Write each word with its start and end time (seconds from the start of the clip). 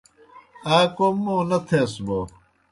آ 0.75 0.77
کوْم 0.95 1.15
موں 1.23 1.43
نہ 1.49 1.57
تھیس 1.67 1.93
بوْ 2.05 2.19